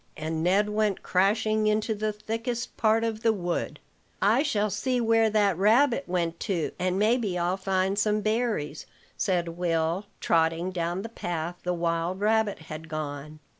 [0.17, 3.79] And Ned went crashing into the thickest part of the wood.
[4.19, 9.49] "I shall see where that rabbit went to, and maybe I'll find some berries," said
[9.49, 13.37] Will, trotting down the path the wild rabbit had gone.